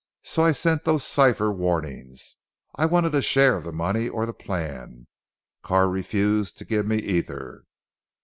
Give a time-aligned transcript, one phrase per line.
[0.23, 2.37] So I sent those cipher warnings.
[2.73, 5.05] I wanted a share of the money' or the plan.
[5.61, 7.65] Carr refused to give me either."